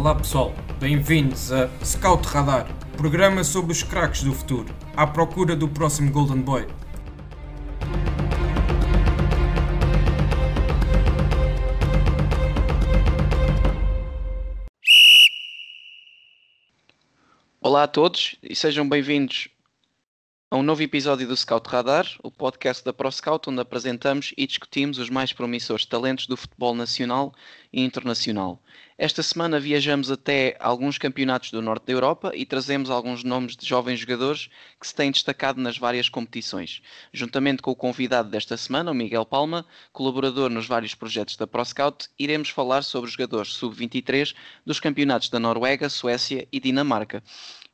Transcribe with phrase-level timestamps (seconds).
[0.00, 5.68] Olá pessoal, bem-vindos a Scout Radar, programa sobre os craques do futuro, à procura do
[5.68, 6.66] próximo Golden Boy.
[17.60, 19.50] Olá a todos e sejam bem-vindos
[20.50, 24.98] a um novo episódio do Scout Radar, o podcast da ProScout, onde apresentamos e discutimos
[24.98, 27.32] os mais promissores talentos do futebol nacional
[27.72, 28.60] e internacional.
[29.02, 33.66] Esta semana viajamos até alguns campeonatos do norte da Europa e trazemos alguns nomes de
[33.66, 36.82] jovens jogadores que se têm destacado nas várias competições.
[37.10, 42.10] Juntamente com o convidado desta semana, o Miguel Palma, colaborador nos vários projetos da ProScout,
[42.18, 44.34] iremos falar sobre os jogadores sub-23
[44.66, 47.22] dos campeonatos da Noruega, Suécia e Dinamarca.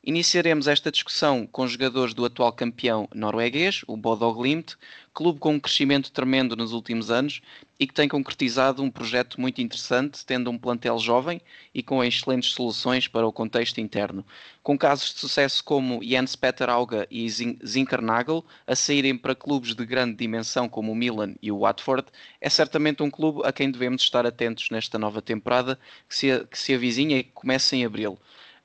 [0.07, 4.77] Iniciaremos esta discussão com jogadores do atual campeão norueguês, o Bodo Glimt,
[5.13, 7.41] clube com um crescimento tremendo nos últimos anos
[7.77, 11.41] e que tem concretizado um projeto muito interessante, tendo um plantel jovem
[11.75, 14.25] e com excelentes soluções para o contexto interno.
[14.63, 19.85] Com casos de sucesso como Jens Peter Auga e Zinkernagel a saírem para clubes de
[19.85, 22.07] grande dimensão como o Milan e o Watford,
[22.39, 26.57] é certamente um clube a quem devemos estar atentos nesta nova temporada que se, que
[26.57, 28.17] se avizinha e que começa em abril.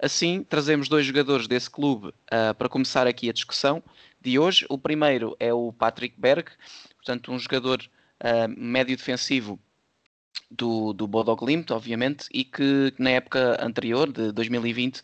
[0.03, 3.81] Assim, trazemos dois jogadores desse clube uh, para começar aqui a discussão
[4.20, 4.67] de hoje.
[4.69, 6.50] O primeiro é o Patrick Berg,
[6.97, 7.81] portanto, um jogador
[8.20, 9.61] uh, médio defensivo
[10.50, 15.03] do, do Bodo Glimt, obviamente, e que na época anterior, de 2020,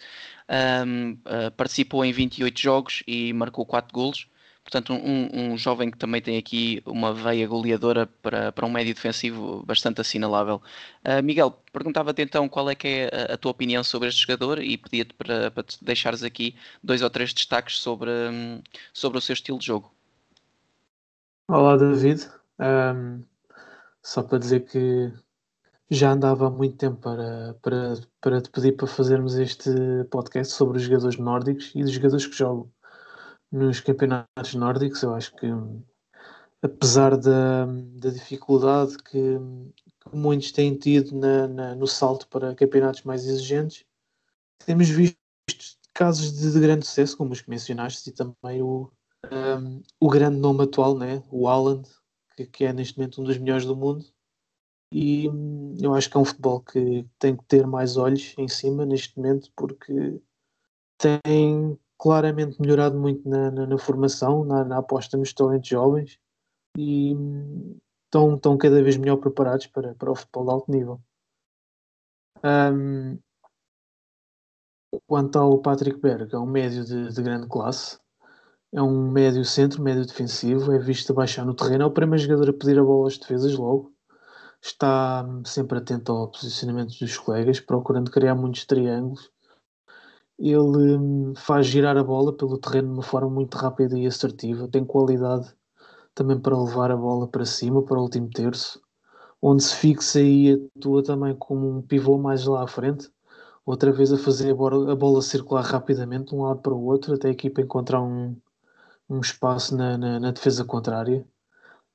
[0.84, 4.26] um, uh, participou em 28 jogos e marcou 4 golos.
[4.70, 8.94] Portanto, um, um, jovem que também tem aqui uma veia goleadora para, para um médio
[8.94, 10.60] defensivo bastante assinalável.
[11.02, 14.58] Uh, Miguel, perguntava-te então qual é que é a, a, tua opinião sobre este jogador
[14.58, 18.60] e pedia-te para, para te deixares aqui dois ou três destaques sobre, um,
[18.92, 19.90] sobre o seu estilo de jogo.
[21.48, 22.28] Olá, David.
[22.60, 23.24] Um,
[24.02, 25.10] só para dizer que
[25.90, 29.70] já andava há muito tempo para, para, para te pedir para fazermos este
[30.10, 32.70] podcast sobre os jogadores nórdicos e os jogadores que jogam
[33.50, 35.02] nos campeonatos nórdicos.
[35.02, 35.46] Eu acho que,
[36.62, 39.38] apesar da, da dificuldade que,
[40.00, 43.84] que, muitos têm tido na, na, no salto para campeonatos mais exigentes,
[44.64, 45.18] temos visto
[45.94, 48.90] casos de, de grande sucesso, como os que mencionaste, e também o,
[49.32, 51.22] um, o grande nome atual, né?
[51.30, 51.88] o Haaland,
[52.36, 54.04] que, que é neste momento um dos melhores do mundo.
[54.92, 58.48] E hum, eu acho que é um futebol que tem que ter mais olhos em
[58.48, 60.20] cima neste momento, porque
[60.96, 66.18] tem claramente melhorado muito na, na, na formação, na, na, aposta nos talentos jovens
[66.76, 67.12] e
[68.04, 71.00] estão, estão cada vez melhor preparados para, para o futebol de alto nível.
[72.44, 73.18] Um,
[75.06, 77.98] quanto ao Patrick Berg, é um médio de, de, grande classe,
[78.72, 82.22] é um médio centro, médio defensivo, é visto a baixar no terreno, é o primeiro
[82.22, 83.92] jogador a pedir a bola às defesas logo,
[84.62, 89.30] está sempre atento ao posicionamento dos colegas, procurando criar muitos triângulos
[90.38, 94.68] ele hum, faz girar a bola pelo terreno de uma forma muito rápida e assertiva,
[94.68, 95.54] tem qualidade
[96.14, 98.80] também para levar a bola para cima, para o último terço,
[99.42, 103.10] onde se fixa e atua também como um pivô mais lá à frente,
[103.66, 106.84] outra vez a fazer a bola, a bola circular rapidamente de um lado para o
[106.84, 108.36] outro, até a equipa encontrar um,
[109.08, 111.26] um espaço na, na, na defesa contrária.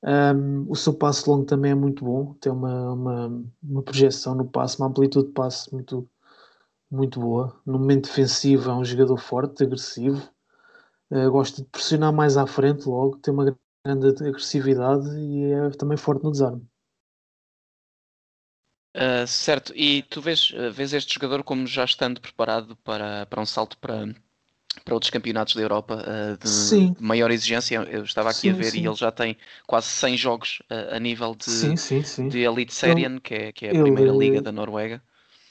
[0.02, 4.46] Um, o seu passo longo também é muito bom, tem uma, uma, uma projeção no
[4.46, 6.08] passe, uma amplitude de passe muito,
[6.94, 7.60] muito boa.
[7.66, 10.28] No momento defensivo é um jogador forte, agressivo.
[11.10, 15.96] Uh, gosta de pressionar mais à frente logo, tem uma grande agressividade e é também
[15.96, 16.66] forte no desarme.
[18.96, 23.40] Uh, certo, e tu vês, eh, vês este jogador como já estando preparado para, para
[23.40, 24.14] um salto para,
[24.84, 27.76] para outros campeonatos da Europa uh, de, de, maior exigência.
[27.90, 28.82] Eu estava aqui sim, a ver sim.
[28.82, 33.18] e ele já tem quase 100 jogos uh, a nível de, sim, de Elite Serien,
[33.18, 35.02] que é, que é a ele, primeira liga da Noruega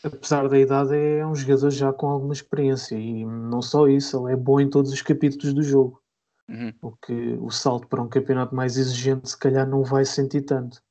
[0.03, 4.33] apesar da idade, é um jogador já com alguma experiência e não só isso, ele
[4.33, 6.01] é bom em todos os capítulos do jogo.
[6.49, 6.73] Uhum.
[6.81, 10.81] O que o salto para um campeonato mais exigente, se calhar, não vai sentir tanto.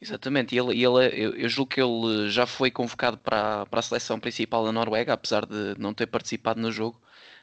[0.00, 3.82] Exatamente, e ele, ele, eu, eu julgo que ele já foi convocado para, para a
[3.82, 7.00] seleção principal da Noruega, apesar de não ter participado no jogo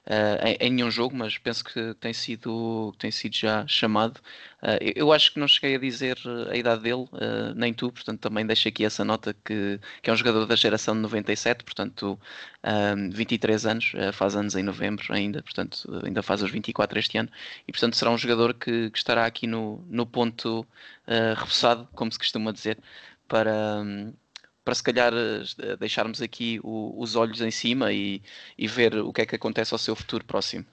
[0.07, 4.19] uh, em, em, nenhum jogo, mas penso que tem sido, tem sido já chamado.
[4.61, 6.17] Uh, eu, acho que não cheguei a dizer
[6.51, 10.13] a idade dele, uh, nem tu, portanto também deixo aqui essa nota que, que é
[10.13, 12.19] um jogador da geração de 97, portanto
[13.11, 17.29] 23 anos, faz anos em novembro ainda, portanto ainda faz os 24 este ano,
[17.67, 22.11] e portanto será um jogador que, que estará aqui no, no ponto uh, repousado, como
[22.11, 22.77] se costuma dizer,
[23.27, 24.13] para, um,
[24.69, 28.21] para se calhar eh, deixarmos aqui o, os olhos em cima e,
[28.55, 30.63] e, ver o que é que acontece ao seu futuro próximo.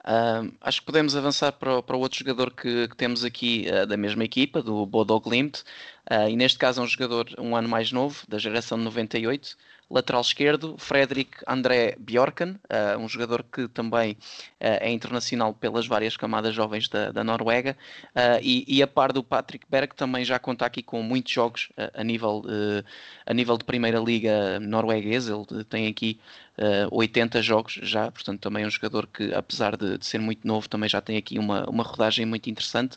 [0.00, 3.86] Uh, acho que podemos avançar para, para o outro jogador que, que temos aqui uh,
[3.86, 5.64] da mesma equipa, do Bodo Glimt,
[6.10, 9.56] Uh, e neste caso é um jogador um ano mais novo, da geração de 98.
[9.90, 14.16] Lateral esquerdo, Fredrik André Bjorken, uh, um jogador que também uh,
[14.58, 17.76] é internacional pelas várias camadas jovens da, da Noruega,
[18.42, 22.02] e, e, a par do Patrick Berg também já conta aqui com muitos jogos a,
[22.02, 22.42] nível,
[23.26, 26.18] a nível de Primeira Liga norueguesa, ele tem aqui
[26.58, 30.46] uh, 80 jogos já, portanto também é um jogador que apesar de, de ser muito
[30.46, 32.96] novo também já tem aqui uma, uma rodagem muito interessante.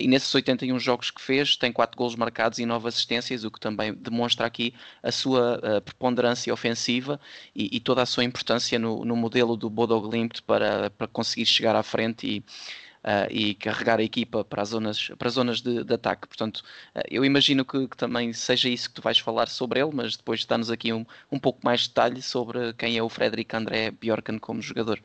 [0.00, 3.60] E nesses 81 jogos que fez tem 4 golos marcados e 9 assistências, o que
[3.60, 4.72] também demonstra aqui
[5.02, 7.20] a sua uh, preponderância ofensiva
[7.54, 11.46] e, e, toda a sua importância no, no modelo do Bodo Glimt para, para conseguir
[11.46, 12.44] chegar à frente e
[12.98, 16.26] uh, e carregar a equipa para as zonas, para as zonas de, de ataque.
[16.28, 16.58] Portanto,
[16.94, 20.16] uh, eu imagino que, que, também seja isso que tu vais falar sobre ele, mas
[20.16, 23.90] depois dá-nos aqui um, um pouco mais de detalhe sobre quem é o Frederic André
[23.90, 25.00] Bjorken como jogador.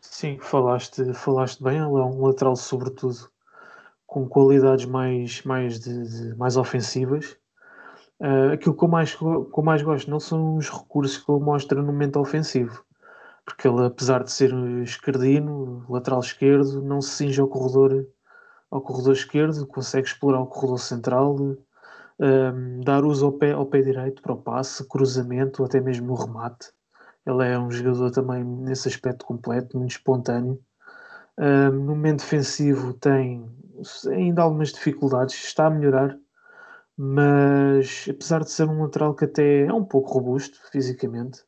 [0.00, 3.28] Sim, falaste, falaste bem, ele é um lateral sobretudo
[4.10, 7.36] com qualidades mais, mais, de, de mais ofensivas.
[8.20, 11.40] Uh, aquilo que eu, mais, que eu mais gosto não são os recursos que ele
[11.40, 12.84] mostra no momento ofensivo
[13.44, 14.52] porque ele, apesar de ser
[14.82, 18.06] esquerdino, lateral esquerdo, não se cinge ao corredor,
[18.70, 21.36] ao corredor esquerdo, consegue explorar o corredor central,
[22.18, 26.16] um, dar uso ao pé, ao pé direito para o passe, cruzamento, até mesmo o
[26.16, 26.72] remate.
[27.26, 30.60] Ele é um jogador também nesse aspecto completo, muito espontâneo.
[31.72, 33.50] No momento defensivo tem
[34.08, 36.18] ainda algumas dificuldades, está a melhorar,
[36.96, 41.42] mas apesar de ser um lateral que até é um pouco robusto fisicamente,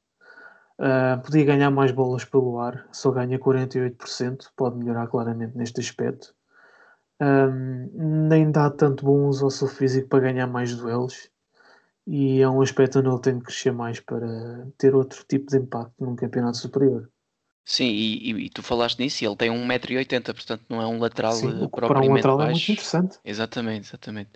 [0.82, 6.34] Uh, podia ganhar mais bolas pelo ar, só ganha 48%, pode melhorar claramente neste aspecto.
[7.20, 11.30] Um, nem dá tanto bom uso ao seu físico para ganhar mais duelos
[12.06, 15.58] e é um aspecto onde ele tem de crescer mais para ter outro tipo de
[15.58, 17.08] impacto num campeonato superior.
[17.64, 21.32] Sim, e, e, e tu falaste nisso, ele tem 1,80m, portanto não é um lateral
[21.32, 22.50] Sim, propriamente para um lateral baixo.
[22.50, 23.18] é muito interessante.
[23.24, 24.30] Exatamente, exatamente.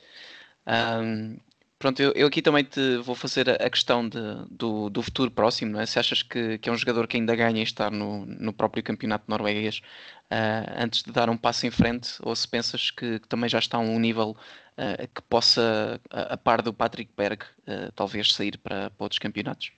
[0.66, 1.36] Um,
[1.78, 4.18] Pronto, eu, eu, aqui também te vou fazer a, questão de,
[4.50, 5.84] do, do, futuro próximo, não é?
[5.84, 9.26] Se achas que, que, é um jogador que ainda ganha estar no, no próprio campeonato
[9.28, 9.82] norueguês
[10.30, 13.58] uh, antes de dar um passo em frente, ou se pensas que, que também já
[13.58, 14.30] está a um nível
[14.78, 19.18] uh, que possa, a, a, par do Patrick Berg, uh, talvez sair para, para outros
[19.18, 19.70] campeonatos?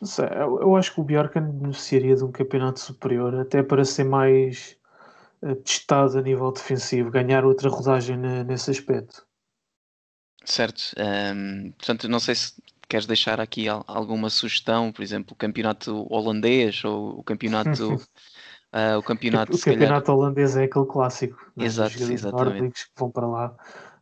[0.00, 3.84] Não sei, eu, eu acho que o Bjorkan beneficiaria de um campeonato superior, até para
[3.84, 4.76] ser mais
[5.64, 9.26] testado a nível defensivo, ganhar outra rodagem nesse aspecto.
[10.44, 10.94] Certo.
[10.98, 12.54] Um, portanto, não sei se
[12.88, 17.94] queres deixar aqui alguma sugestão, por exemplo, o campeonato holandês ou o campeonato.
[17.94, 17.98] uh,
[18.98, 20.18] o campeonato, o campeonato calhar...
[20.18, 21.52] holandês é aquele clássico.
[21.58, 21.64] É?
[21.64, 22.86] Exato, exatamente.
[22.86, 23.56] que vão para lá,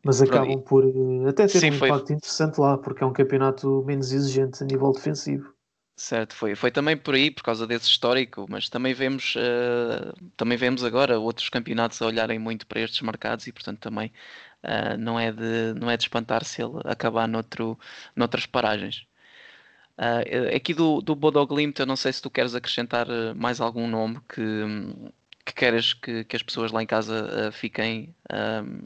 [0.05, 1.89] mas acabam por uh, até ter Sim, um foi...
[1.89, 5.53] impacto interessante lá, porque é um campeonato menos exigente a nível defensivo.
[5.99, 10.59] Certo, foi, foi também por aí, por causa desse histórico, mas também vemos, uh, também
[10.59, 14.13] vemos agora outros campeonatos a olharem muito para estes mercados e, portanto, também
[14.67, 17.79] Uh, não, é de, não é de espantar se ele acabar noutro,
[18.17, 19.07] noutras paragens.
[19.97, 23.07] Uh, aqui do, do Bodo Glimt, eu não sei se tu queres acrescentar
[23.37, 24.43] mais algum nome que,
[25.45, 28.13] que queres que, que as pessoas lá em casa fiquem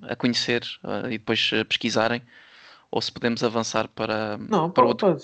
[0.03, 0.63] a conhecer
[1.07, 2.23] e depois pesquisarem,
[2.91, 5.19] ou se podemos avançar para, não, para outro.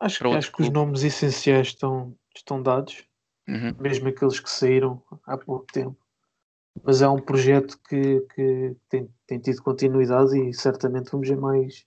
[0.00, 3.04] Acho, acho que os nomes essenciais estão, estão dados,
[3.46, 3.74] uhum.
[3.78, 6.00] mesmo aqueles que saíram há pouco tempo
[6.82, 11.84] mas é um projeto que, que tem, tem tido continuidade e certamente vamos ver mais,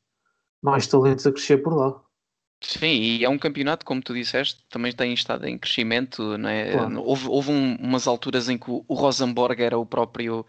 [0.62, 2.02] mais talentos a crescer por lá.
[2.62, 6.38] Sim, e é um campeonato, como tu disseste, também tem estado em crescimento.
[6.38, 6.72] Não é?
[6.72, 7.04] Claro.
[7.04, 10.46] Houve, houve um, umas alturas em que o, Rosenborg era o próprio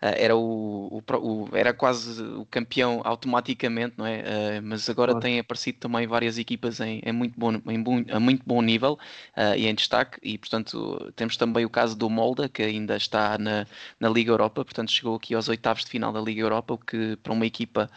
[0.00, 4.20] era, o, o, o, era quase o campeão automaticamente, não é?
[4.20, 5.22] Uh, mas agora claro.
[5.22, 8.92] têm aparecido também várias equipas em, em muito, bom, em bom, a muito bom nível
[9.36, 13.36] uh, e em destaque, e portanto temos também o caso do Molda, que ainda está
[13.38, 13.66] na,
[13.98, 17.16] na Liga Europa, portanto chegou aqui aos oitavos de final da Liga Europa, o que
[17.16, 17.90] para uma equipa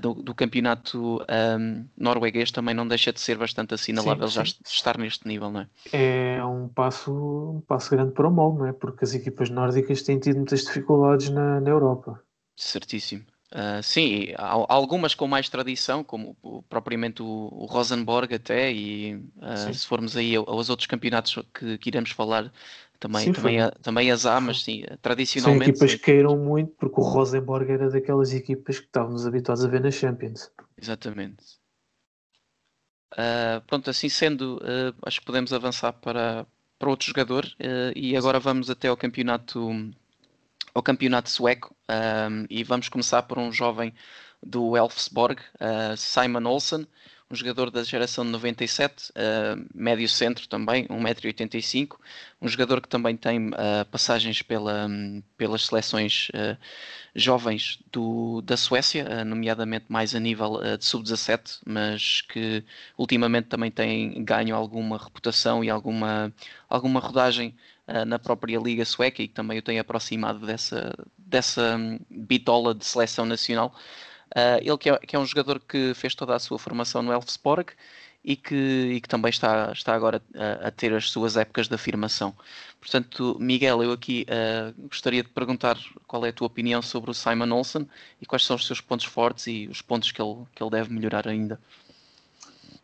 [0.00, 1.20] do, do, campeonato
[1.58, 4.52] um, norueguês também não deixa de ser bastante assinalável sim, sim.
[4.62, 5.66] já estar neste nível, não é?
[5.92, 7.12] É um passo,
[7.56, 8.72] um passo grande para o Molde, não é?
[8.72, 12.22] Porque as equipas nórdicas têm tido muitas dificuldades na, na Europa.
[12.56, 13.24] Certíssimo.
[13.54, 16.36] Uh, sim, há, algumas com mais tradição, como
[16.68, 21.88] propriamente o, o, Rosenborg até, e uh, se formos aí aos outros campeonatos que, que
[21.88, 22.52] iremos falar,
[22.98, 25.66] também, sim, também, a, também as há, mas sim, tradicionalmente...
[25.66, 25.98] São equipas sim.
[25.98, 29.90] que queiram muito, porque o Rosenborg era daquelas equipas que estávamos habituados a ver na
[29.92, 30.50] Champions.
[30.76, 31.44] Exatamente.
[33.12, 34.60] Uh, pronto, assim sendo,
[35.02, 36.44] acho que podemos avançar para,
[36.76, 37.46] para outro jogador,
[37.94, 39.70] e agora vamos até ao campeonato
[40.74, 43.94] ao campeonato sueco um, e vamos começar por um jovem
[44.42, 46.86] do Elfsborg, uh, Simon Olsen,
[47.30, 51.96] um jogador da geração de 97, uh, médio centro também, 1,85m,
[52.40, 53.52] um jogador que também tem uh,
[53.90, 56.56] passagens pela, um, pelas seleções uh,
[57.14, 62.64] jovens do, da Suécia, nomeadamente mais a nível de sub-17, mas que
[62.98, 66.34] ultimamente também tem ganho alguma reputação e alguma,
[66.68, 67.54] alguma rodagem
[68.06, 72.84] na própria Liga Sueca e que também o tem aproximado dessa, dessa um, bitola de
[72.84, 73.74] seleção nacional.
[74.34, 77.12] Uh, ele que é, que é, um jogador que fez toda a sua formação no
[77.12, 77.72] Elfsborg
[78.24, 81.74] e que, e que também está, está agora a, a, ter as suas épocas de
[81.74, 82.34] afirmação.
[82.80, 87.14] Portanto, Miguel, eu aqui uh, gostaria de perguntar qual é a tua opinião sobre o
[87.14, 87.88] Simon Olsen
[88.20, 90.92] e quais são os seus pontos fortes e os pontos que ele, que ele deve
[90.92, 91.60] melhorar ainda.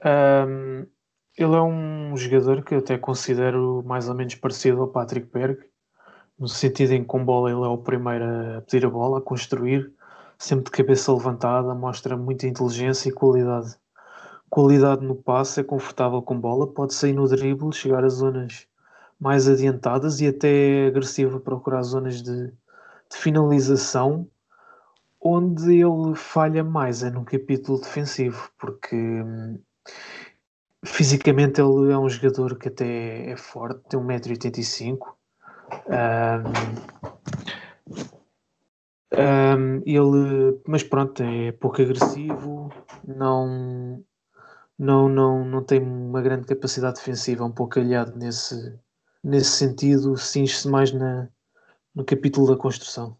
[0.05, 0.87] Um,
[1.43, 5.59] ele é um jogador que até considero mais ou menos parecido ao Patrick Berg,
[6.39, 8.25] no sentido em que com bola ele é o primeiro
[8.59, 9.93] a pedir a bola, a construir,
[10.39, 13.77] sempre de cabeça levantada, mostra muita inteligência e qualidade.
[14.49, 18.67] Qualidade no passe, é confortável com bola, pode sair no drible, chegar a zonas
[19.19, 24.27] mais adiantadas e até agressivo procurar zonas de, de finalização,
[25.21, 29.59] onde ele falha mais é no capítulo defensivo, porque hum,
[30.85, 34.99] fisicamente ele é um jogador que até é forte, tem 1,85m.
[35.87, 37.01] Um,
[39.13, 42.73] um, ele, mas pronto, é pouco agressivo,
[43.07, 44.05] não,
[44.79, 48.79] não, não, não tem uma grande capacidade defensiva, é um pouco aliado nesse,
[49.23, 51.29] nesse sentido, cinge-se mais na,
[51.95, 53.17] no capítulo da construção.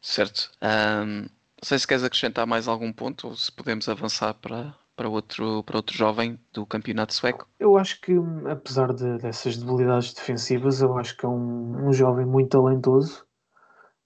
[0.00, 0.50] Certo.
[0.60, 1.28] Um, não
[1.62, 5.76] sei se queres acrescentar mais algum ponto ou se podemos avançar para, para, outro, para
[5.76, 7.48] outro jovem do campeonato sueco.
[7.58, 8.12] Eu acho que,
[8.50, 13.24] apesar de, dessas debilidades defensivas, eu acho que é um, um jovem muito talentoso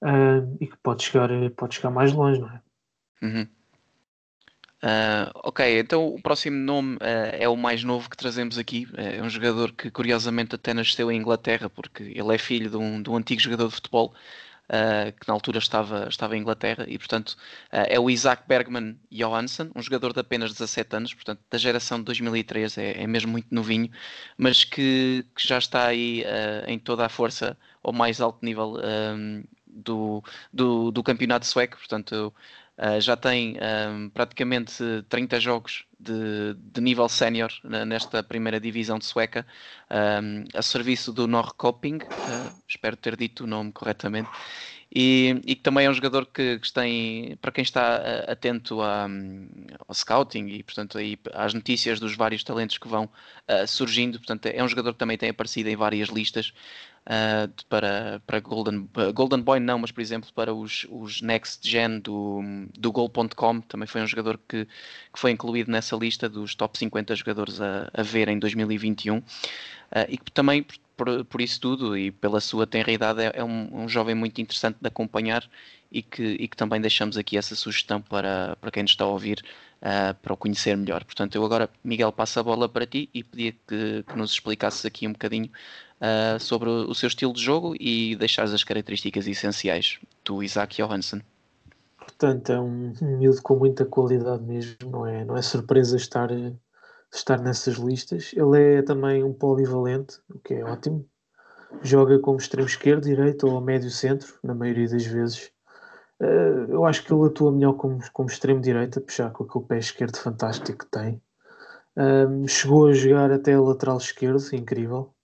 [0.03, 2.61] uh, e que pode chegar, pode chegar mais longe, não é?
[3.23, 3.49] Uhum.
[4.83, 8.87] Uh, ok, então o próximo nome uh, é o mais novo que trazemos aqui.
[8.95, 13.03] É um jogador que curiosamente até nasceu em Inglaterra, porque ele é filho de um,
[13.03, 14.15] de um antigo jogador de futebol
[14.69, 17.37] uh, que na altura estava, estava em Inglaterra, e portanto
[17.71, 22.05] é o Isaac Bergman Johansson, um jogador de apenas 17 anos, portanto da geração de
[22.05, 23.91] 2003, é, é mesmo muito novinho,
[24.37, 26.25] mas que, que já está aí
[26.67, 28.77] em toda a força ao mais alto nível
[29.67, 32.33] do, do, do campeonato sueco, portanto
[32.79, 33.57] uh, já tem
[33.91, 37.51] um, praticamente 30 jogos de, de nível sénior
[37.87, 39.47] nesta primeira divisão de sueca,
[39.91, 44.29] um, a serviço do Norrköping, uh, espero ter dito o nome corretamente,
[44.95, 47.97] e, que também é um jogador que, que tem, para quem está
[48.29, 49.09] atento a,
[49.87, 54.47] ao scouting e, portanto, aí, às notícias dos vários talentos que vão uh, surgindo, portanto,
[54.47, 56.53] é um jogador que também tem aparecido em várias listas
[57.07, 62.01] uh, para, para Golden, Golden Boy, não, mas por exemplo, para os, os Next Gen
[62.01, 62.41] do,
[62.79, 67.15] do Goal.com, também foi um jogador que, que foi incluído nessa lista dos top 50
[67.15, 69.23] jogadores a, a ver em 2021
[70.09, 73.83] e que também por, por isso tudo e pela sua tenra idade, é, é um,
[73.83, 75.49] um, jovem muito interessante de acompanhar
[75.93, 79.09] e que, e que também deixamos aqui essa sugestão para, para quem nos está a
[79.09, 79.45] ouvir
[79.83, 81.05] uh, para o conhecer melhor.
[81.05, 84.85] Portanto, eu agora, Miguel, passo a bola para ti e pedia que, que nos explicasses
[84.85, 85.51] aqui um bocadinho
[86.01, 91.21] uh, sobre o, seu estilo de jogo e deixares as características essenciais do Isaac Johansson.
[91.99, 96.31] Portanto, é um miúdo com muita qualidade mesmo, não é, não é surpresa estar
[97.15, 98.33] estar nessas listas.
[98.35, 101.07] Ele é também um polivalente, o que é ótimo.
[101.83, 105.51] Joga como extremo esquerdo, direito ou médio centro, na maioria das vezes.
[106.21, 109.79] Uh, eu acho que ele atua melhor como, como extremo direito, puxar com aquele pé
[109.79, 111.21] esquerdo fantástico que tem.
[111.97, 115.15] Um, chegou a jogar até a lateral esquerdo, incrível.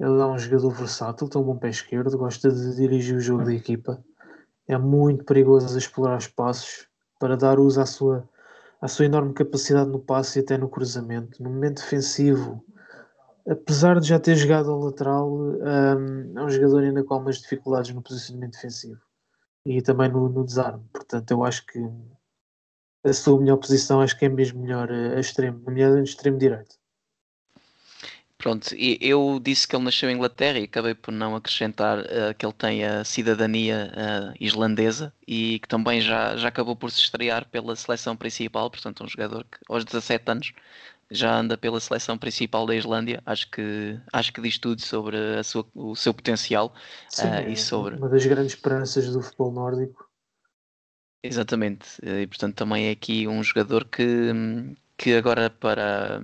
[0.00, 3.44] Ele é um jogador versátil, tem um bom pé esquerdo, gosta de dirigir o jogo
[3.44, 4.02] da equipa.
[4.66, 6.88] É muito perigoso explorar espaços
[7.18, 8.26] para dar uso à sua
[8.80, 11.42] a sua enorme capacidade no passe e até no cruzamento.
[11.42, 12.64] No momento defensivo,
[13.46, 15.62] apesar de já ter jogado ao lateral, um,
[16.38, 19.00] é um jogador ainda com algumas dificuldades no posicionamento defensivo
[19.66, 20.82] e também no, no desarme.
[20.92, 21.78] Portanto, eu acho que
[23.04, 26.79] a sua melhor posição acho que é mesmo melhor a extremo, nomeadamente extremo direito.
[28.40, 32.46] Pronto, eu disse que ele nasceu em Inglaterra e acabei por não acrescentar uh, que
[32.46, 37.46] ele tem a cidadania uh, islandesa e que também já, já acabou por se estrear
[37.50, 40.52] pela seleção principal, portanto um jogador que aos 17 anos
[41.10, 45.44] já anda pela seleção principal da Islândia, acho que, acho que diz tudo sobre a
[45.44, 46.72] sua, o seu potencial
[47.10, 47.96] Sim, uh, e sobre...
[47.96, 50.08] uma das grandes esperanças do futebol nórdico.
[51.22, 54.32] Exatamente, e portanto também é aqui um jogador que,
[54.96, 56.22] que agora para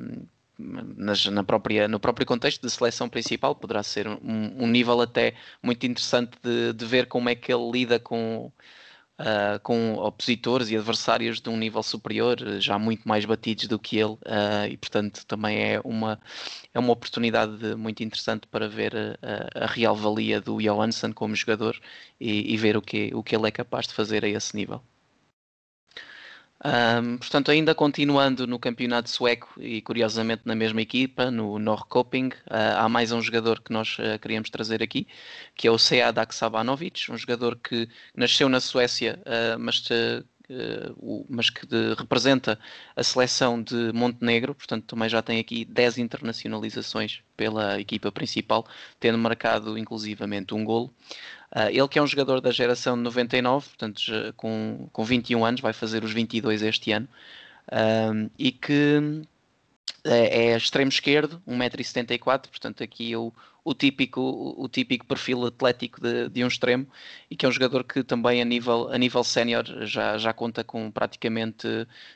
[0.58, 5.34] nas, na própria, no próprio contexto de seleção principal, poderá ser um, um nível até
[5.62, 8.50] muito interessante de, de, ver como é que ele lida com,
[9.20, 13.98] uh, com opositores e adversários de um nível superior, já muito mais batidos do que
[13.98, 16.20] ele, uh, e portanto também é uma,
[16.72, 21.78] é uma oportunidade muito interessante para ver a, a real valia do Johansson como jogador
[22.20, 24.82] e, e, ver o que, o que ele é capaz de fazer a esse nível.
[26.64, 32.78] Um, portanto, ainda continuando no campeonato sueco e curiosamente na mesma equipa, no Norrköping, uh,
[32.78, 35.06] há mais um jogador que nós uh, queríamos trazer aqui,
[35.54, 39.84] que é o Sead Aksabanovic, um jogador que nasceu na Suécia, uh, mas
[40.48, 42.56] Uh, mas que de, representa
[42.94, 48.64] a seleção de Montenegro, portanto também já tem aqui 10 internacionalizações pela equipa principal,
[49.00, 50.94] tendo marcado inclusivamente um golo.
[51.54, 54.02] Uh, ele que é um jogador da geração de 99, portanto
[54.36, 57.08] com, com 21 anos, vai fazer os 22 este ano,
[57.68, 59.22] uh, e que
[60.06, 63.32] é, é extremo esquerdo, 1,74m, portanto aqui o,
[63.64, 66.86] o, típico, o, típico perfil atlético de, de, um extremo
[67.30, 70.62] e que é um jogador que também a nível, a nível sénior já, já conta
[70.62, 71.66] com praticamente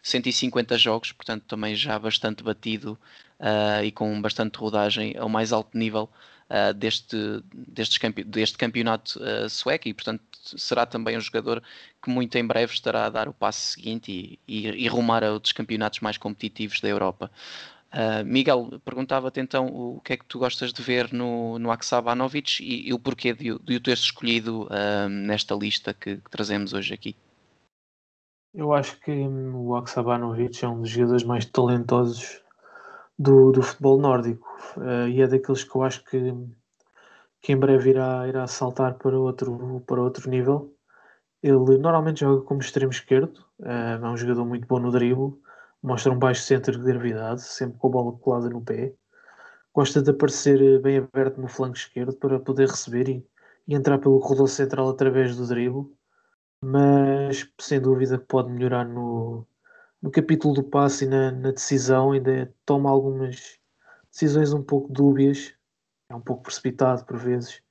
[0.03, 2.99] 150 jogos, portanto também já bastante batido
[3.41, 6.09] uh, e com bastante rodagem ao mais alto nível
[6.51, 7.17] uh, deste,
[7.53, 10.23] deste, campe deste campeonato uh, sueco e, portanto,
[10.57, 11.63] será também um jogador
[12.03, 15.33] que muito em breve estará a dar o passo seguinte e, e, e rumar a
[15.33, 17.31] outros campeonatos mais competitivos da Europa.
[17.93, 22.63] Uh, Miguel, perguntava-te então o que é que tu gostas de ver no, no Aksabanovic
[22.63, 26.95] e, e o porquê de, o teres escolhido uh, nesta lista que, que, trazemos hoje
[26.95, 27.17] aqui.
[28.55, 32.41] Eu acho que o Aksabanovic é um dos jogadores mais talentosos
[33.19, 36.33] do, do futebol nórdico uh, e é daqueles que eu acho que,
[37.43, 40.73] que em breve irá, irá saltar para outro, para outro nível.
[41.43, 45.41] Ele normalmente joga como extremo esquerdo, é um jogador muito bom no drible,
[45.83, 48.95] mostra um baixo centro de gravidade, sempre com a bola colada no pé.
[49.73, 53.27] Gosta de aparecer eh, bem aberto no flanco esquerdo para poder receber e,
[53.67, 55.87] e entrar pelo corredor central através do drible,
[56.63, 59.47] mas sem dúvida que pode melhorar no,
[60.03, 63.59] no capítulo do passe e na, na, decisão ainda toma algumas
[64.11, 65.55] decisões um pouco dúbias,
[66.11, 67.63] é um pouco precipitado por vezes.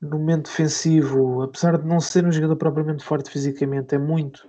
[0.00, 4.46] No momento defensivo, apesar de não ser um jogador propriamente forte fisicamente, é muito,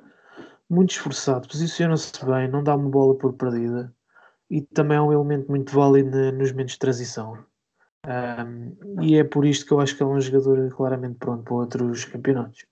[0.70, 3.94] muito esforçado, posiciona-se bem, não dá uma bola por perdida
[4.50, 7.46] e também é um elemento muito válido nos momentos de transição.
[8.06, 11.54] Um, e é por isto que eu acho que é um jogador claramente pronto para
[11.54, 12.66] outros campeonatos.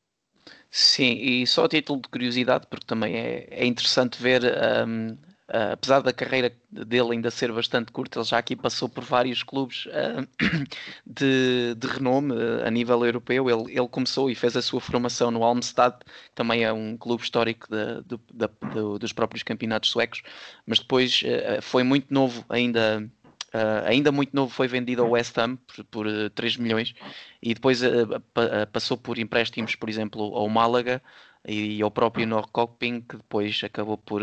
[0.71, 4.43] Sim, e só a título de curiosidade, porque também é, é interessante ver,
[4.87, 5.17] um,
[5.49, 9.43] uh, apesar da carreira dele ainda ser bastante curta, ele já aqui passou por vários
[9.43, 10.27] clubes uh,
[11.05, 13.49] de, de renome uh, a nível europeu.
[13.49, 17.23] Ele, ele começou e fez a sua formação no Almstad, que também é um clube
[17.23, 20.21] histórico de, de, dos próprios campeonatos suecos,
[20.65, 21.21] mas depois
[21.61, 23.09] foi muito novo ainda
[23.55, 26.93] Uh, ainda muito novo foi vendido ao West Ham por, por uh, 3 milhões
[27.41, 31.01] e depois uh, pa passou por empréstimos, por exemplo, ao Málaga
[31.47, 34.21] e, ao próprio Norrköping, que depois acabou por,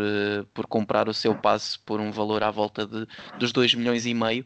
[0.53, 3.07] por comprar o seu passe por um valor à volta de,
[3.39, 4.45] dos 2 milhões e meio.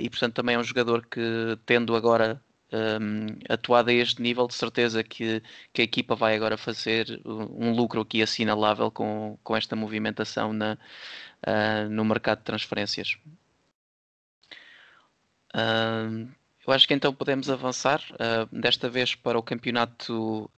[0.00, 2.40] e portanto também é um jogador que, tendo agora
[2.72, 7.72] um, atuado a este nível, de certeza que, que a equipa vai agora fazer um
[7.72, 10.78] lucro aqui assinalável com, com esta movimentação na,
[11.90, 13.16] no mercado de transferências
[16.66, 20.50] eu acho que então podemos avançar uh, desta vez para o campeonato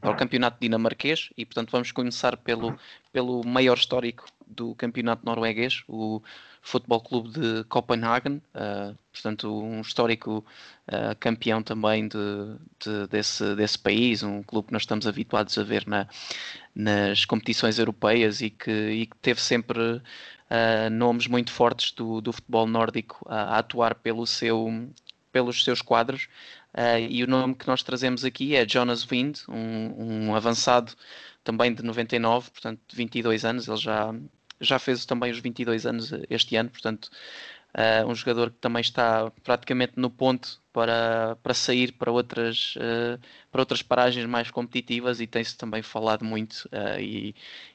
[0.00, 2.78] para o campeonato dinamarquês e portanto vamos começar pelo,
[3.12, 6.22] pelo maior histórico do campeonato norueguês, o
[6.62, 10.44] Futebol Clube de Copenhagen, uh, portanto um histórico
[10.88, 12.18] uh, campeão também de,
[12.80, 16.06] de, desse, desse país, um clube que nós estamos habituados a ver na,
[16.74, 22.32] nas competições europeias e que, e que teve sempre uh, nomes muito fortes do, do
[22.32, 24.90] futebol nórdico a, a atuar pelo seu,
[25.32, 26.28] pelos seus quadros.
[26.74, 30.92] Uh, e o nome que nós trazemos aqui é Jonas Wind, um, um, avançado
[31.42, 33.66] também de 99, portanto de 22 anos.
[33.68, 34.14] Ele já,
[34.60, 37.10] já fez também os 22 anos este ano, portanto,
[37.74, 43.18] uh, um jogador que também está praticamente no ponto para, para sair para outras, uh,
[43.50, 46.68] para outras paragens mais competitivas e tem-se também falado muito
[47.00, 47.34] e,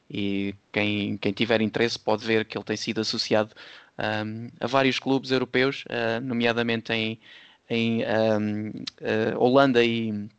[0.10, 3.56] e quem, quem tiver interesse pode ver que ele tem sido associado
[3.97, 5.84] um, a vários clubes europeus,
[6.23, 7.19] nomeadamente em,
[7.69, 10.30] em um, uh, Holanda e,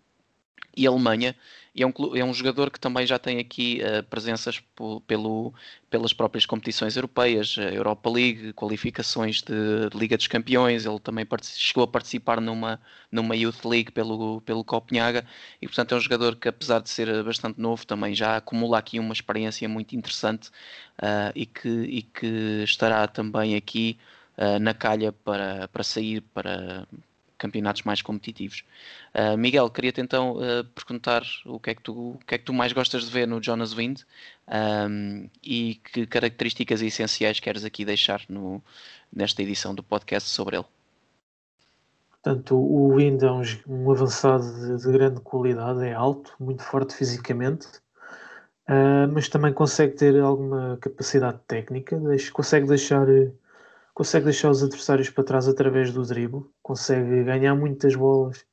[0.76, 1.34] e Alemanha,
[1.74, 4.62] e é um, é um jogador que também já tem aqui uh, presenças
[5.08, 5.52] pelo,
[5.90, 11.82] pelas próprias competições europeias, Europa League, qualificações de, de, Liga dos Campeões, ele também chegou
[11.82, 15.26] a participar numa, numa Youth League pelo, pelo Copenhaga,
[15.60, 19.00] e portanto é um jogador que apesar de ser bastante novo, também já acumula aqui
[19.00, 20.50] uma experiência muito interessante
[21.00, 23.98] uh, e, que, e que estará também aqui
[24.38, 26.87] uh, na calha para, para sair para
[27.44, 28.64] campeonatos mais competitivos.
[29.14, 32.44] Uh, Miguel, queria-te então uh, perguntar o que, é que tu, o que é que
[32.44, 34.00] tu mais gostas de ver no Jonas Wind
[34.88, 38.62] um, e que características essenciais queres aqui deixar no,
[39.12, 40.64] nesta edição do podcast sobre ele.
[42.11, 46.94] Portanto, o Wind é um, um avançado de, de, grande qualidade, é alto, muito forte
[46.94, 47.66] fisicamente,
[48.70, 53.07] uh, mas também consegue ter alguma capacidade técnica, deixa, consegue deixar
[53.94, 58.44] consegue deixar os adversários para trás através do drible, consegue ganhar muitas bolas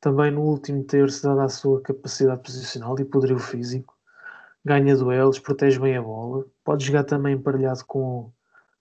[0.00, 3.94] também no último terço, dada a sua capacidade posicional e poderio físico.
[4.64, 8.32] Ganha duelos, protege bem a bola, pode jogar também emparelhado com,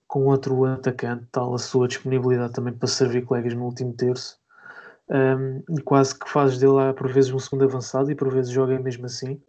[0.08, 4.40] com outro atacante, tal a sua disponibilidade também para servir colegas no último terço.
[5.10, 8.80] Um, e quase que faz dele por vezes um segundo avançado e por vezes joga
[8.80, 9.42] mesmo assim.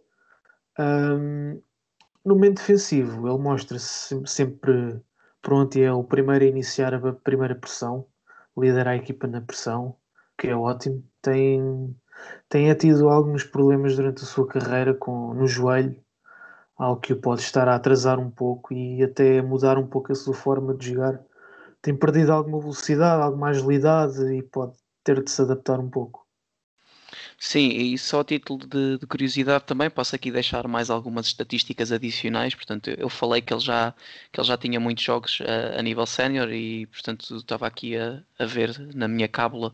[0.79, 1.61] Um,
[2.23, 5.01] no momento defensivo, ele mostra-se sempre
[5.41, 8.05] pronto é o primeiro a iniciar a primeira pressão,
[8.57, 9.95] lidera a equipa na pressão,
[10.37, 11.03] que é ótimo.
[11.21, 11.95] Tem,
[12.49, 15.95] tem tido alguns problemas durante a sua carreira com, no joelho,
[16.77, 20.15] algo que o pode estar a atrasar um pouco e até mudar um pouco a
[20.15, 21.21] sua forma de jogar.
[21.81, 24.73] Tem perdido alguma velocidade, alguma agilidade e pode
[25.03, 26.20] ter de se adaptar um pouco.
[27.43, 31.91] Sim, e só a título de, de, curiosidade também, posso aqui deixar mais algumas estatísticas
[31.91, 32.53] adicionais.
[32.53, 33.93] Portanto, eu falei que ele já,
[34.31, 38.23] que ele já tinha muitos jogos uh, a nível sénior e, portanto, estava aqui a,
[38.37, 39.73] a ver na minha cábula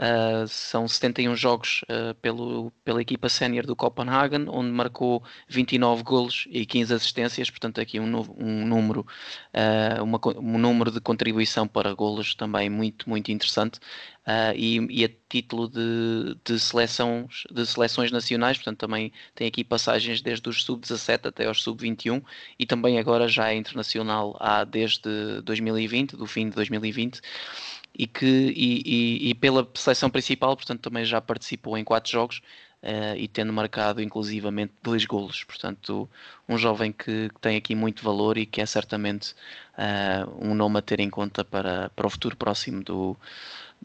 [0.00, 6.48] Uh, são 71 jogos uh, pelo, pela equipa sénior do Copenhagen, onde marcou 29 golos
[6.50, 9.06] e 15 assistências, portanto aqui um, um número,
[9.54, 13.78] uh, uma, um número de contribuição para golos também muito, muito interessante.
[14.56, 20.22] E, e, a título de, de, seleção, de seleções nacionais, portanto também tem aqui passagens
[20.22, 22.22] desde os sub-17 até aos sub-21
[22.56, 27.20] e também agora já é internacional há desde 2020, do fim de 2020
[27.98, 28.82] e que e,
[29.26, 32.40] e, e, pela seleção principal, portanto, também já participou em quatro jogos
[32.82, 35.44] uh, e tendo marcado inclusivamente dois golos.
[35.44, 36.08] Portanto,
[36.48, 39.34] um jovem que, que tem aqui muito valor e que é certamente
[39.78, 43.16] uh, um nome a ter em conta para, para o futuro próximo do,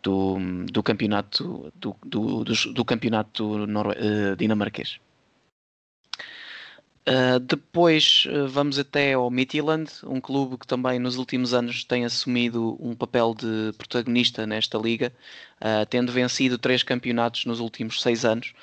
[0.02, 0.38] do,
[0.72, 5.00] do campeonato do, do, do, do campeonato uh, dinamarquês.
[7.08, 12.04] Uh, depois uh, vamos até ao Midtjylland, um clube que também nos últimos anos tem
[12.04, 15.14] assumido um papel de protagonista nesta liga,
[15.62, 18.54] uh, tendo vencido três campeonatos nos últimos seis anos,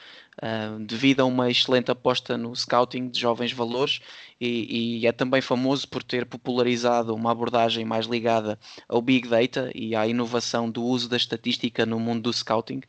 [0.81, 4.01] devido a uma excelente aposta no scouting de jovens valores
[4.41, 9.71] e, e, é também famoso por ter popularizado uma abordagem mais ligada ao Big Data
[9.75, 12.83] e à inovação do uso da estatística no mundo do scouting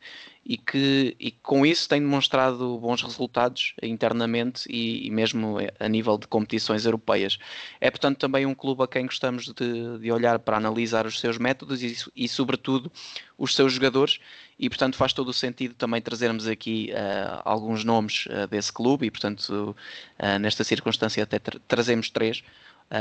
[0.44, 6.16] e que e com isso tem demonstrado bons resultados internamente e, e, mesmo a nível
[6.16, 7.38] de competições europeias.
[7.80, 11.36] É, portanto, também um clube a quem gostamos de, de olhar para analisar os seus
[11.36, 12.90] métodos e, e, sobretudo,
[13.36, 14.20] os seus jogadores,
[14.58, 19.06] e, portanto, faz todo o sentido também trazermos aqui uh, alguns nomes uh, desse clube,
[19.06, 19.76] e, portanto,
[20.18, 22.42] uh, nesta circunstância, até tra trazemos três.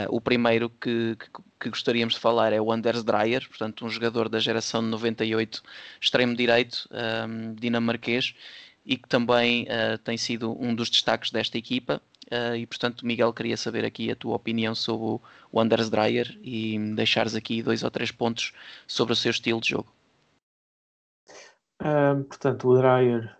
[0.09, 4.27] O primeiro que, que, que, gostaríamos de falar é o Anders Dreyer, portanto, um jogador
[4.27, 5.61] da geração de 98,
[6.01, 8.33] extremo direito, um, dinamarquês,
[8.83, 9.67] e que também
[10.03, 12.01] tem sido um dos destaques desta equipa.
[12.31, 16.79] Uh, e portanto, Miguel, queria saber aqui a tua opinião sobre o Anders Dreyer e
[16.95, 18.53] deixares aqui dois ou três pontos
[18.87, 19.93] sobre o seu estilo de jogo.
[22.29, 23.35] Portanto, o Dreyer,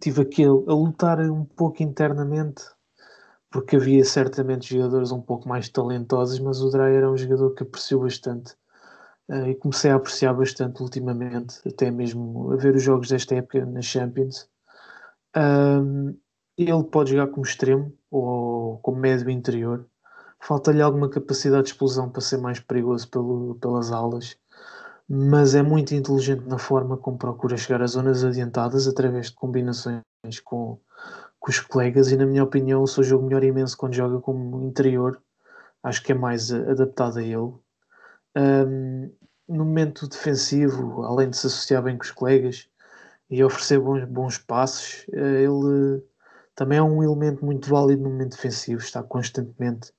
[0.00, 2.62] tive aqui a, a lutar um pouco internamente
[3.54, 7.62] porque havia certamente jogadores um pouco mais talentosos, mas o Dreyer é um jogador que
[7.62, 8.52] aprecio bastante
[9.28, 13.64] uh, e comecei a apreciar bastante ultimamente, até mesmo a ver os jogos desta época
[13.64, 14.48] na Champions.
[15.36, 16.18] Um,
[16.58, 19.86] ele pode jogar como extremo ou como médio interior.
[20.40, 24.36] Falta-lhe alguma capacidade de explosão para ser mais perigoso pelo, pelas alas,
[25.08, 30.02] mas é muito inteligente na forma como procura chegar às zonas adiantadas através de combinações
[30.44, 30.80] com
[31.44, 34.66] com os colegas e na minha opinião o seu jogo melhora imenso quando joga como
[34.66, 35.20] interior.
[35.82, 37.52] Acho que é mais adaptado a ele.
[38.34, 39.12] Um,
[39.46, 42.66] no momento defensivo além de se associar bem com os colegas
[43.28, 46.02] e oferecer bons, bons passos eh, ele
[46.54, 48.80] também é um elemento muito válido no momento defensivo.
[48.80, 49.90] Está constantemente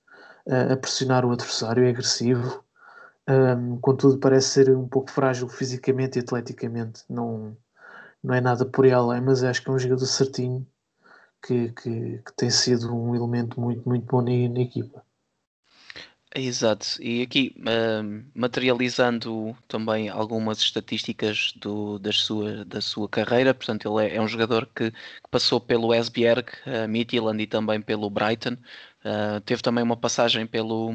[0.47, 2.64] uh, a pressionar o adversário é agressivo
[3.27, 7.03] um, contudo parece ser um pouco frágil fisicamente e atleticamente.
[7.09, 7.57] Não,
[8.23, 10.67] não é nada por aí além mas acho que é um jogador certinho
[11.45, 15.03] que, que, que, tem sido um elemento muito, muito bom na, na equipa.
[16.37, 17.55] Exato, e aqui
[18.33, 24.27] materializando também algumas estatísticas do, das sua, da sua carreira, portanto, ele é, é um
[24.27, 28.57] jogador que, que, passou pelo Esbjerg, uh, Midtjylland e também pelo Brighton,
[29.05, 30.91] uh, teve também uma passagem pelo,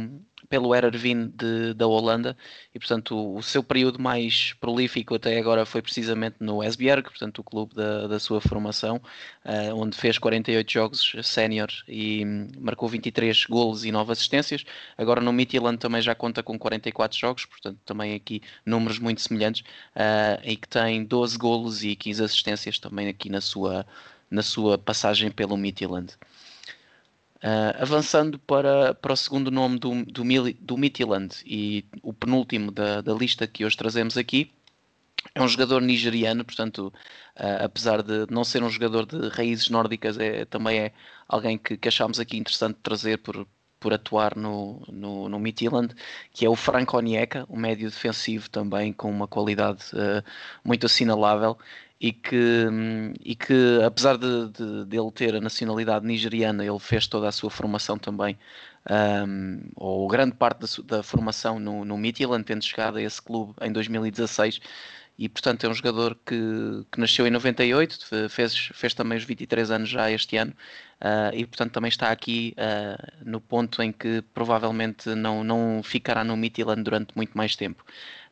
[0.48, 1.30] pelo Eredivisie
[1.74, 2.36] da Holanda
[2.74, 7.38] e portanto o, o, seu período mais prolífico até agora foi precisamente no Esbjerg, portanto
[7.38, 8.96] o clube da, da sua formação,
[9.44, 14.64] uh, onde fez 48 jogos sénior e um, marcou 23 golos e 9 assistências.
[14.98, 19.62] Agora no Midtjylland também já conta com 44 jogos, portanto também aqui números muito semelhantes
[19.94, 23.86] uh, e que tem 12 golos e 15 assistências também aqui na sua,
[24.30, 26.16] na sua passagem pelo Midtjylland.
[27.42, 30.22] Uh, avançando para, para o segundo nome do, do,
[30.60, 30.76] do
[31.46, 34.52] e o penúltimo da, da lista que hoje trazemos aqui,
[35.34, 36.92] é um jogador nigeriano, portanto,
[37.36, 40.92] uh, apesar de não ser um jogador de raízes nórdicas, é, também é
[41.28, 43.46] alguém que, que achámos aqui interessante trazer por,
[43.78, 45.94] por atuar no, no, no Midtjylland,
[46.32, 50.22] que é o Franco Onyeka, um médio defensivo também com uma qualidade uh,
[50.64, 51.56] muito assinalável
[52.00, 52.66] e que,
[53.22, 57.32] e que apesar de, de, de, ele ter a nacionalidade nigeriana, ele fez toda a
[57.32, 58.38] sua formação também,
[59.28, 63.52] um, ou grande parte da, da formação no, no Midtjylland, tendo chegado a esse clube
[63.60, 64.60] em 2016,
[65.18, 66.34] e portanto é um jogador que,
[66.90, 70.54] que nasceu em 98, fez, fez também os 23 anos já este ano,
[71.02, 76.24] uh, e portanto também está aqui uh, no ponto em que provavelmente não, não ficará
[76.24, 77.84] no Midtjylland durante muito mais tempo.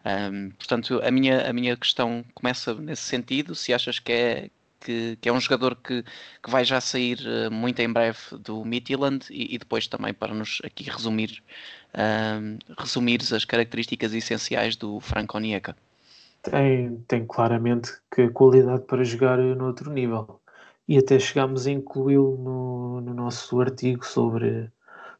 [0.08, 5.16] Um, portanto, a minha, a minha questão começa nesse sentido, se achas que é, que,
[5.20, 6.02] que, é um jogador que,
[6.42, 10.32] que vai já sair uh, muito em breve do Midtjylland e, e, depois também para
[10.32, 11.42] nos aqui resumir,
[11.94, 15.76] um, resumires as características essenciais do Franco Onyeka.
[16.42, 20.40] Tem, tem claramente que qualidade para jogar no outro nível.
[20.86, 24.70] E até chegámos a incluí-lo no, no nosso artigo sobre,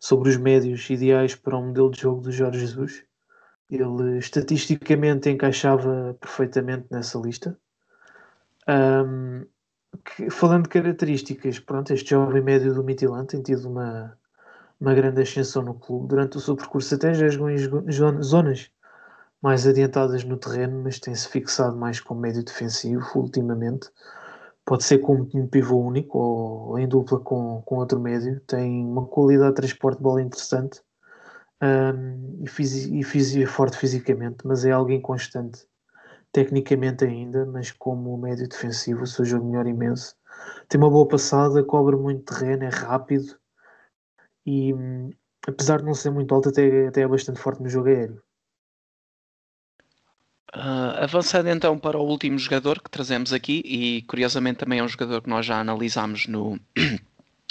[0.01, 3.08] sobre os médios ideais para o modelo de jogo do Jorge Jesus
[3.71, 7.59] ele estatisticamente encaixava perfeitamente nessa lista.
[8.69, 9.47] Um,
[10.05, 14.17] que, falando de características, pronto, este jovem médio do Midtjylland tem tido uma,
[14.81, 16.09] uma grande ascensão no clube.
[16.09, 17.59] Durante o seu percurso até já jogou em
[18.23, 18.71] zonas
[19.41, 23.89] mais adiantadas no terreno, mas tem-se fixado mais como médio defensivo ultimamente.
[24.65, 28.41] Pode ser como um pivô único ou em dupla com, com outro médio.
[28.41, 30.83] Tem uma qualidade de transporte de bola interessante
[31.63, 35.67] um, e, fiz, e fiz forte fisicamente, mas é algo inconstante
[36.33, 40.15] tecnicamente ainda, mas como médio defensivo o seu jogo melhora imenso.
[40.69, 43.39] Tem uma boa passada, cobre muito terreno, é rápido
[44.47, 44.75] e
[45.47, 48.23] apesar de não ser muito alto, até, até é bastante forte no jogo aéreo.
[50.55, 54.89] Uh, avançando então para o último jogador que trazemos aqui, e curiosamente também é um
[54.89, 56.59] jogador que nós já analisámos no,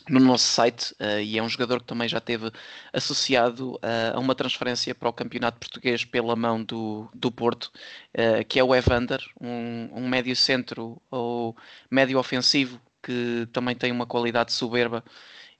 [0.09, 2.51] no nosso site uh, e é um jogador que também já teve
[2.93, 7.71] associado uh, a uma transferência para o campeonato português pela mão do, do Porto,
[8.15, 11.55] uh, que é o Evander, um, um médio centro ou
[11.89, 15.03] médio ofensivo que também tem uma qualidade soberba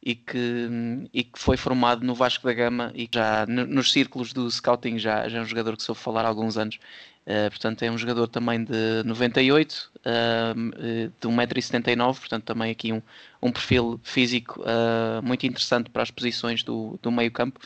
[0.08, 0.70] e que,
[1.14, 5.28] e que foi formado no Vasco da Gama e já nos círculos do scouting já,
[5.28, 6.80] já é um jogador que soube falar há alguns anos.
[7.26, 13.02] Uh, portanto, é um jogador também de 98, uh, de 1,79m, portanto, também aqui um,
[13.42, 17.60] um perfil físico uh, muito interessante para as posições do, do meio-campo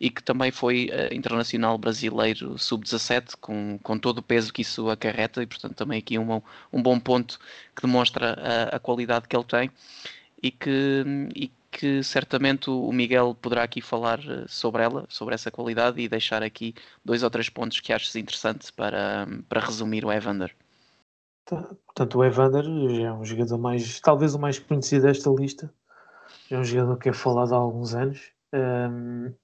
[0.00, 4.90] e que também foi uh, internacional brasileiro sub-17, com, com todo o peso que isso
[4.90, 7.38] acarreta, e portanto, também aqui um, um bom ponto
[7.72, 8.36] que demonstra
[8.72, 9.70] a, a qualidade que ele tem
[10.42, 11.04] e que,
[11.36, 16.08] e que certamente o Miguel poderá aqui falar eh, sobre ela, sobre essa qualidade e
[16.08, 16.72] deixar aqui
[17.04, 20.54] dois ou três pontos que achas interessantes para, para resumir o Evander.
[21.44, 25.72] Portanto, o Evander é um jogador mais, talvez o mais conhecido desta lista.
[26.48, 28.32] É um jogador que é falado há alguns anos.
[28.54, 29.34] Um,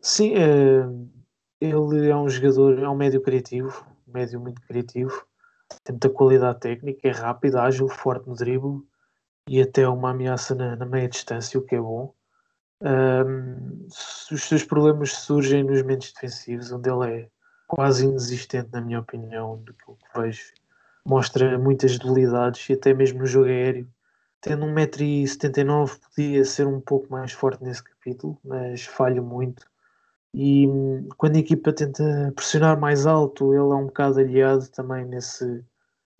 [0.00, 1.08] sim, um,
[1.58, 5.24] ele é um jogador, é um médio criativo, médio muito criativo,
[5.82, 8.82] tem muita qualidade técnica, é rápido, ágil, forte no drible
[9.48, 12.14] e até uma ameaça na, na meia distância, o que é bom.
[12.82, 13.86] Um,
[14.32, 17.28] os seus problemas surgem nos momentos defensivos, onde ele é
[17.66, 19.84] quase inexistente, na minha opinião, do que
[20.16, 20.52] vejo.
[21.04, 23.88] Mostra muitas debilidades e até mesmo no jogo aéreo.
[24.40, 29.66] Tendo 1,79m, podia ser um pouco mais forte nesse capítulo, mas falha muito.
[30.32, 35.04] E hum, quando a equipa tenta pressionar mais alto, ele é um bocado aliado também
[35.04, 35.64] nesse,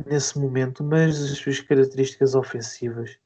[0.06, 3.18] nesse momento, mas as suas características ofensivas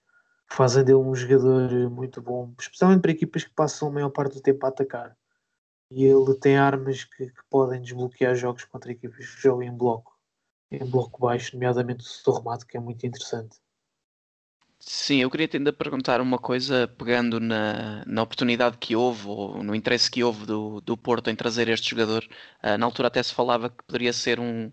[0.46, 4.40] fazem dele um jogador muito bom, especialmente para equipas que passam a maior parte do
[4.40, 5.16] tempo a atacar.
[5.90, 10.16] E ele tem armas que, que podem desbloquear jogos contra equipas que jogam em bloco,
[10.70, 13.58] em bloco baixo, nomeadamente o seu remate, que é muito interessante.
[14.86, 19.74] Sim, eu queria ainda perguntar uma coisa, pegando na, na oportunidade que houve, ou no
[19.74, 22.22] interesse que houve do, do Porto em trazer este jogador.
[22.62, 24.70] Uh, na altura até se falava que poderia ser um,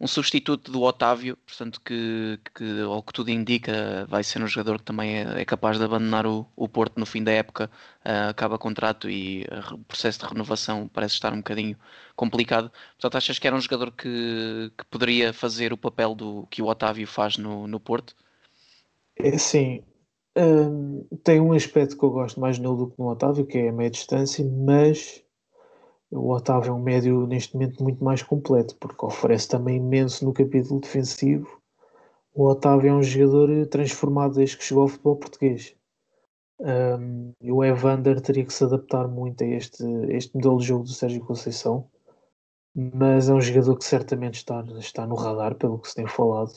[0.00, 4.78] um substituto do Otávio, portanto que, que ao que tudo indica vai ser um jogador
[4.78, 7.70] que também é, é capaz de abandonar o, o Porto no fim da época,
[8.04, 11.76] uh, acaba contrato e o processo de renovação parece estar um bocadinho
[12.16, 12.72] complicado.
[12.92, 16.66] Portanto, achas que era um jogador que, que poderia fazer o papel do que o
[16.66, 18.16] Otávio faz no, no Porto?
[19.16, 19.84] É sim.
[20.34, 23.68] Um, tem um aspecto que eu gosto mais nele do que no Otávio, que é
[23.68, 25.22] a meia distância, mas
[26.10, 30.32] o Otávio é um médio neste momento muito mais completo, porque oferece também imenso no
[30.32, 31.60] capítulo defensivo.
[32.34, 35.74] O Otávio é um jogador transformado desde que chegou ao futebol português.
[36.58, 40.84] Um, e o Evander teria que se adaptar muito a este, este modelo de jogo
[40.84, 41.88] do Sérgio Conceição,
[42.74, 46.52] mas é um jogador que certamente está, está no radar, pelo que se tem falado.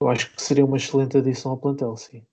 [0.00, 2.24] Eu acho que seria uma excelente adição ao plantel, sim.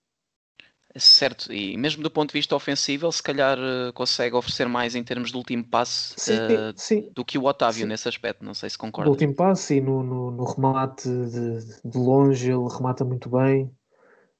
[0.96, 4.94] Certo, e mesmo do ponto de vista ofensivo, ele se calhar uh, consegue oferecer mais
[4.94, 7.10] em termos de último passe sim, uh, sim.
[7.12, 7.88] do que o Otávio sim.
[7.88, 9.06] nesse aspecto, não sei se concorda.
[9.06, 13.68] No último passe e no, no, no remate de, de, longe ele remata muito bem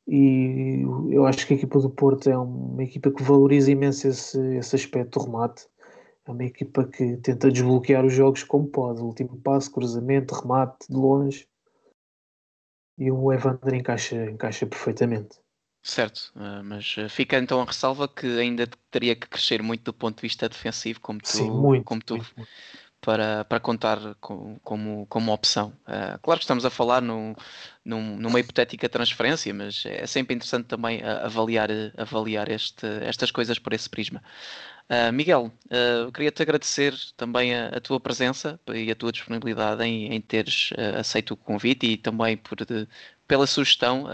[0.06, 4.38] e eu acho que a equipa do Porto é uma equipa que valoriza imenso esse,
[4.56, 5.66] esse aspecto do remate.
[6.24, 10.86] É uma equipa que tenta desbloquear os jogos como pode, o último passe, cruzamento, remate
[10.88, 11.48] de longe
[12.96, 15.43] e o Evander encaixa, encaixa perfeitamente.
[15.86, 19.92] Certo, uh, mas uh, fica então a ressalva que ainda teria que crescer muito do
[19.92, 22.50] ponto de vista defensivo, como tu, Sim, muito, como tu muito, muito.
[23.02, 25.74] Para, para contar com, como, como opção.
[25.86, 27.34] Uh, claro que estamos a falar num,
[27.84, 31.68] num, numa hipotética transferência, mas é sempre interessante também avaliar,
[31.98, 34.22] avaliar este, estas coisas por esse prisma.
[34.88, 40.12] Uh, Miguel, uh, queria-te agradecer também a, a, tua presença e a tua disponibilidade em,
[40.12, 42.58] em teres uh, aceito o convite e também por,
[43.26, 44.06] pela sugestão.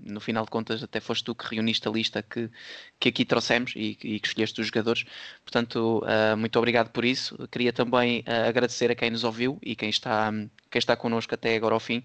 [0.00, 2.50] no final de contas, até foste tu que reuniste a lista que,
[2.98, 5.04] que aqui trouxemos e, e que escolheste os jogadores.
[5.44, 6.02] Portanto,
[6.38, 7.36] muito obrigado por isso.
[7.48, 10.30] Queria também agradecer a quem nos ouviu e quem está,
[10.70, 12.02] quem está connosco até agora ao fim.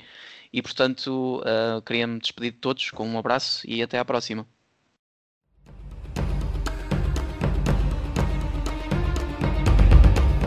[0.53, 1.43] E, portanto,
[1.85, 4.47] queria-me despedir de todos com um abraço e até à próxima.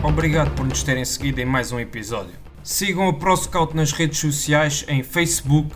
[0.03, 2.33] Obrigado por nos terem seguido em mais um episódio.
[2.63, 5.75] Sigam o ProScout nas redes sociais em Facebook,